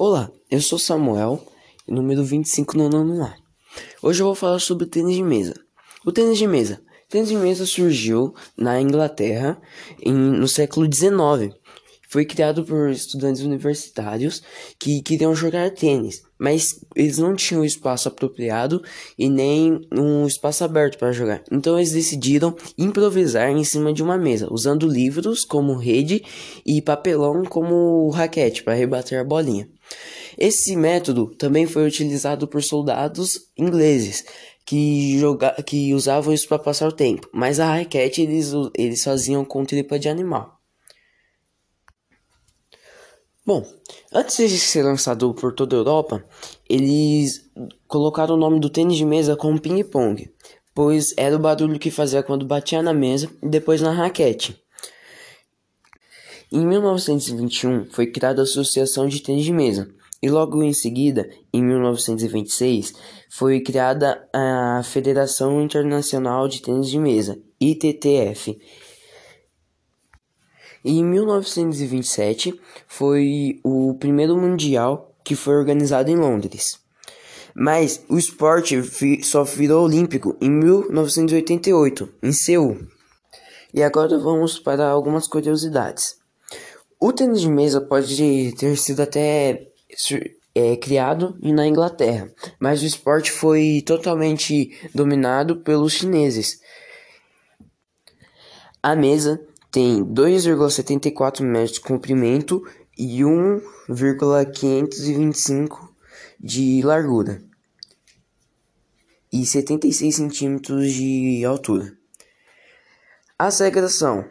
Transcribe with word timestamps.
Olá, 0.00 0.30
eu 0.48 0.60
sou 0.60 0.78
Samuel, 0.78 1.44
número 1.84 2.22
25 2.22 2.78
no 2.78 2.88
nono 2.88 3.20
A. 3.20 3.34
Hoje 4.00 4.22
eu 4.22 4.26
vou 4.26 4.34
falar 4.36 4.60
sobre 4.60 4.84
o 4.84 4.86
tênis 4.86 5.16
de 5.16 5.24
mesa. 5.24 5.54
O 6.06 6.12
tênis 6.12 6.38
de 6.38 6.46
mesa. 6.46 6.80
O 7.06 7.10
tênis 7.10 7.28
de 7.28 7.34
mesa 7.34 7.66
surgiu 7.66 8.32
na 8.56 8.80
Inglaterra 8.80 9.60
em, 10.00 10.14
no 10.14 10.46
século 10.46 10.86
XIX. 10.86 11.52
Foi 12.08 12.24
criado 12.24 12.64
por 12.64 12.90
estudantes 12.90 13.42
universitários 13.42 14.42
que 14.80 15.02
queriam 15.02 15.34
jogar 15.34 15.70
tênis, 15.70 16.22
mas 16.38 16.80
eles 16.96 17.18
não 17.18 17.36
tinham 17.36 17.62
espaço 17.62 18.08
apropriado 18.08 18.82
e 19.18 19.28
nem 19.28 19.86
um 19.92 20.26
espaço 20.26 20.64
aberto 20.64 20.96
para 20.96 21.12
jogar. 21.12 21.44
Então 21.52 21.76
eles 21.76 21.92
decidiram 21.92 22.56
improvisar 22.78 23.50
em 23.50 23.62
cima 23.62 23.92
de 23.92 24.02
uma 24.02 24.16
mesa, 24.16 24.48
usando 24.50 24.88
livros 24.88 25.44
como 25.44 25.76
rede 25.76 26.24
e 26.64 26.80
papelão 26.80 27.44
como 27.44 28.08
raquete 28.08 28.62
para 28.62 28.72
rebater 28.72 29.20
a 29.20 29.24
bolinha. 29.24 29.68
Esse 30.38 30.74
método 30.76 31.26
também 31.36 31.66
foi 31.66 31.86
utilizado 31.86 32.48
por 32.48 32.62
soldados 32.62 33.50
ingleses 33.54 34.24
que, 34.64 35.18
joga 35.18 35.50
que 35.62 35.92
usavam 35.92 36.32
isso 36.32 36.48
para 36.48 36.58
passar 36.58 36.88
o 36.88 36.92
tempo, 36.92 37.28
mas 37.34 37.60
a 37.60 37.74
raquete 37.74 38.22
eles, 38.22 38.52
eles 38.74 39.04
faziam 39.04 39.44
com 39.44 39.62
tripa 39.62 39.98
de 39.98 40.08
animal. 40.08 40.57
Bom, 43.48 43.64
antes 44.12 44.50
de 44.50 44.58
ser 44.58 44.82
lançado 44.82 45.32
por 45.32 45.54
toda 45.54 45.74
a 45.74 45.78
Europa, 45.78 46.22
eles 46.68 47.50
colocaram 47.86 48.34
o 48.34 48.38
nome 48.38 48.60
do 48.60 48.68
tênis 48.68 48.98
de 48.98 49.06
mesa 49.06 49.36
como 49.36 49.58
ping-pong, 49.58 50.30
pois 50.74 51.14
era 51.16 51.34
o 51.34 51.38
barulho 51.38 51.78
que 51.78 51.90
fazia 51.90 52.22
quando 52.22 52.44
batia 52.44 52.82
na 52.82 52.92
mesa 52.92 53.30
e 53.42 53.48
depois 53.48 53.80
na 53.80 53.90
raquete. 53.90 54.62
Em 56.52 56.60
1921 56.60 57.86
foi 57.86 58.08
criada 58.08 58.42
a 58.42 58.44
Associação 58.44 59.08
de 59.08 59.22
Tênis 59.22 59.46
de 59.46 59.52
Mesa, 59.54 59.88
e 60.22 60.28
logo 60.28 60.62
em 60.62 60.74
seguida, 60.74 61.26
em 61.50 61.64
1926, 61.64 62.92
foi 63.30 63.60
criada 63.60 64.28
a 64.30 64.82
Federação 64.84 65.62
Internacional 65.62 66.48
de 66.48 66.60
Tênis 66.60 66.90
de 66.90 66.98
Mesa, 66.98 67.38
ITTF. 67.58 68.58
E 70.84 70.98
em 70.98 71.04
1927 71.04 72.58
foi 72.86 73.60
o 73.64 73.94
primeiro 73.94 74.36
mundial 74.36 75.14
que 75.24 75.34
foi 75.34 75.56
organizado 75.56 76.10
em 76.10 76.16
Londres. 76.16 76.80
Mas 77.54 78.04
o 78.08 78.16
esporte 78.16 78.80
só 79.22 79.42
virou 79.42 79.84
olímpico 79.84 80.36
em 80.40 80.50
1988, 80.50 82.08
em 82.22 82.32
Seul. 82.32 82.78
E 83.74 83.82
agora 83.82 84.18
vamos 84.18 84.58
para 84.58 84.88
algumas 84.88 85.26
curiosidades. 85.26 86.16
O 87.00 87.12
tênis 87.12 87.40
de 87.40 87.48
mesa 87.48 87.80
pode 87.80 88.52
ter 88.56 88.76
sido 88.76 89.02
até 89.02 89.68
é, 90.54 90.76
criado 90.76 91.36
na 91.40 91.66
Inglaterra, 91.66 92.32
mas 92.58 92.82
o 92.82 92.86
esporte 92.86 93.30
foi 93.30 93.82
totalmente 93.86 94.76
dominado 94.94 95.56
pelos 95.56 95.92
chineses. 95.92 96.60
A 98.82 98.96
mesa 98.96 99.40
tem 99.78 100.04
2,74 100.04 101.42
metros 101.42 101.74
de 101.74 101.80
comprimento 101.80 102.60
e 102.98 103.24
1,525 103.24 105.94
de 106.40 106.82
largura 106.82 107.40
e 109.32 109.46
76 109.46 110.16
centímetros 110.16 110.92
de 110.92 111.44
altura. 111.44 111.96
As 113.38 113.60
regras 113.60 113.92
são 113.92 114.24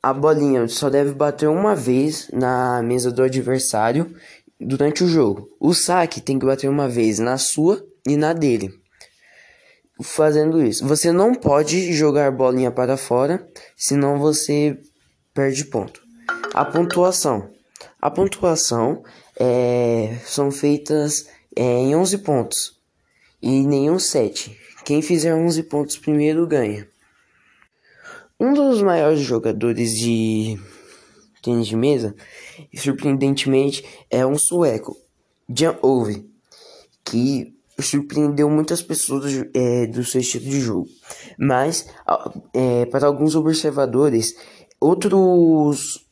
a 0.00 0.12
bolinha 0.12 0.68
só 0.68 0.88
deve 0.88 1.12
bater 1.12 1.48
uma 1.48 1.74
vez 1.74 2.30
na 2.32 2.80
mesa 2.80 3.10
do 3.10 3.24
adversário 3.24 4.14
durante 4.60 5.02
o 5.02 5.08
jogo. 5.08 5.50
O 5.58 5.74
saque 5.74 6.20
tem 6.20 6.38
que 6.38 6.46
bater 6.46 6.70
uma 6.70 6.88
vez 6.88 7.18
na 7.18 7.36
sua 7.36 7.84
e 8.06 8.16
na 8.16 8.32
dele. 8.32 8.77
Fazendo 10.00 10.62
isso, 10.62 10.86
você 10.86 11.10
não 11.10 11.34
pode 11.34 11.92
jogar 11.92 12.30
bolinha 12.30 12.70
para 12.70 12.96
fora, 12.96 13.44
senão 13.76 14.18
você 14.18 14.78
perde 15.34 15.64
ponto. 15.64 16.00
A 16.54 16.64
pontuação. 16.64 17.50
A 18.00 18.08
pontuação 18.08 19.02
é, 19.38 20.16
são 20.24 20.52
feitas 20.52 21.26
é, 21.54 21.62
em 21.62 21.96
11 21.96 22.18
pontos 22.18 22.78
e 23.42 23.66
nenhum 23.66 23.98
7. 23.98 24.56
Quem 24.84 25.02
fizer 25.02 25.34
11 25.34 25.64
pontos 25.64 25.96
primeiro 25.96 26.46
ganha. 26.46 26.88
Um 28.38 28.54
dos 28.54 28.80
maiores 28.82 29.20
jogadores 29.20 29.96
de 29.98 30.56
tênis 31.42 31.66
de 31.66 31.74
mesa, 31.74 32.14
surpreendentemente, 32.72 33.84
é 34.08 34.24
um 34.24 34.38
sueco, 34.38 34.96
Jan 35.48 35.76
Ove, 35.82 36.24
que 37.04 37.57
surpreendeu 37.80 38.50
muitas 38.50 38.82
pessoas 38.82 39.32
é, 39.54 39.86
do 39.86 40.04
seu 40.04 40.20
estilo 40.20 40.44
de 40.44 40.60
jogo. 40.60 40.88
Mas, 41.38 41.88
é, 42.54 42.86
para 42.86 43.06
alguns 43.06 43.34
observadores, 43.34 44.34
outros. 44.80 46.06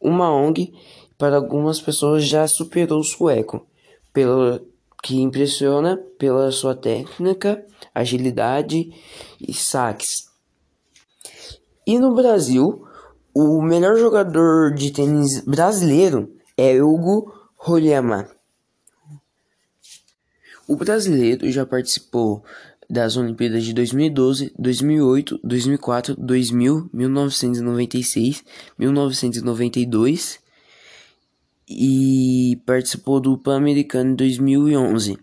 Uma 0.00 0.30
ONG, 0.30 0.72
para 1.18 1.36
algumas 1.36 1.80
pessoas, 1.80 2.24
já 2.24 2.46
superou 2.46 3.00
o 3.00 3.04
sueco, 3.04 3.66
pelo 4.12 4.60
que 5.02 5.20
impressiona 5.20 5.96
pela 6.18 6.50
sua 6.52 6.74
técnica, 6.74 7.64
agilidade 7.94 8.90
e 9.40 9.54
saques. 9.54 10.26
E 11.86 11.98
no 11.98 12.14
Brasil, 12.14 12.84
o 13.34 13.62
melhor 13.62 13.96
jogador 13.96 14.74
de 14.74 14.90
tênis 14.90 15.40
brasileiro 15.44 16.34
é 16.56 16.82
Hugo 16.82 17.32
Rolhama. 17.56 18.35
O 20.68 20.76
brasileiro 20.76 21.50
já 21.50 21.64
participou 21.64 22.44
das 22.88 23.16
Olimpíadas 23.16 23.64
de 23.64 23.72
2012, 23.72 24.52
2008, 24.58 25.40
2004, 25.42 26.16
2000, 26.16 26.90
1996, 26.92 28.44
1992 28.78 30.38
e 31.68 32.60
participou 32.64 33.20
do 33.20 33.36
Pan-Americano 33.36 34.12
em 34.12 34.14
2011. 34.14 35.18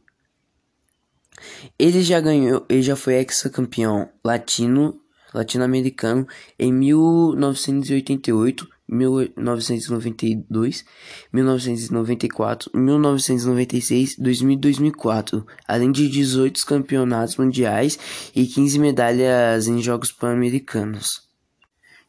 Ele 1.80 2.02
já 2.02 2.20
ganhou, 2.20 2.66
ele 2.70 2.82
já 2.82 2.96
foi 2.96 3.16
ex-campeão 3.16 4.10
latino, 4.24 5.00
latino-americano 5.34 6.28
em 6.60 6.72
1988, 6.72 8.70
1992, 8.88 10.86
1994, 11.32 12.72
1996, 12.74 14.18
2000 14.18 14.52
e 14.52 14.58
2004, 14.58 15.46
além 15.68 15.92
de 15.92 16.10
18 16.10 16.66
campeonatos 16.66 17.38
mundiais 17.38 17.98
e 18.36 18.46
15 18.46 18.80
medalhas 18.80 19.68
em 19.68 19.82
Jogos 19.82 20.12
Pan-Americanos. 20.12 21.28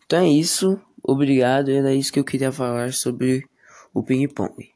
Então 0.05 0.19
é 0.19 0.29
isso, 0.29 0.79
obrigado, 1.03 1.71
era 1.71 1.95
isso 1.95 2.13
que 2.13 2.19
eu 2.19 2.25
queria 2.25 2.53
falar 2.53 2.93
sobre 2.93 3.45
o 3.93 4.03
ping-pong. 4.03 4.74